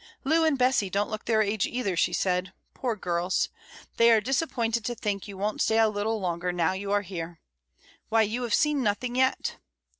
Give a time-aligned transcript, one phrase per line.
[0.23, 2.53] "Lou and Bessie don't look their age, either," she said.
[2.73, 3.49] "Poor girls,
[3.97, 7.39] they are disappointed to think you won't stay a little longer now you are here:
[8.09, 9.57] why, you have seen nothing yet."